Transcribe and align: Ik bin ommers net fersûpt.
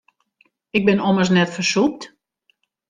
Ik 0.77 0.83
bin 0.87 1.03
ommers 1.07 1.31
net 1.33 1.53
fersûpt. 1.55 2.01